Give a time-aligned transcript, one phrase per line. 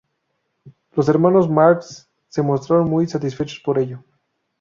[0.95, 4.03] Los Hermanos Marx se mostraron muy satisfechos por ello.